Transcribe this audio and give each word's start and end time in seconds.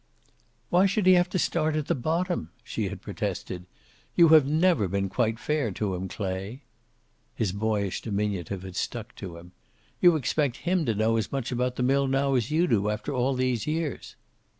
"Why 0.71 0.87
should 0.87 1.05
he 1.05 1.13
have 1.13 1.29
to 1.29 1.37
start 1.37 1.75
at 1.75 1.85
the 1.85 1.93
bottom?" 1.93 2.49
she 2.63 2.89
had 2.89 3.03
protested. 3.03 3.67
"You 4.15 4.29
have 4.29 4.47
never 4.47 4.87
been 4.87 5.09
quite 5.09 5.37
fair 5.37 5.69
to 5.73 5.93
him, 5.93 6.07
Clay." 6.07 6.63
His 7.35 7.51
boyish 7.51 8.01
diminutive 8.01 8.63
had 8.63 8.75
stuck 8.75 9.13
to 9.17 9.37
him. 9.37 9.51
"You 9.99 10.15
expect 10.15 10.57
him 10.65 10.85
to 10.87 10.95
know 10.95 11.17
as 11.17 11.31
much 11.31 11.51
about 11.51 11.75
the 11.75 11.83
mill 11.83 12.07
now 12.07 12.33
as 12.33 12.49
you 12.49 12.65
do, 12.65 12.89
after 12.89 13.13
all 13.13 13.35
these 13.35 13.67
years." 13.67 14.15